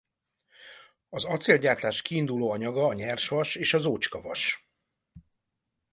Az 1.09 1.25
acélgyártás 1.25 2.01
kiinduló 2.01 2.51
anyaga 2.51 2.85
a 2.85 2.93
nyersvas 2.93 3.55
és 3.55 3.73
az 3.73 3.85
ócskavas. 3.85 4.69